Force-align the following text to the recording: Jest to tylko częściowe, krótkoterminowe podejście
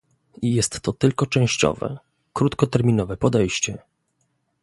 Jest 0.41 0.81
to 0.81 0.93
tylko 0.93 1.25
częściowe, 1.25 1.97
krótkoterminowe 2.33 3.17
podejście 3.17 3.77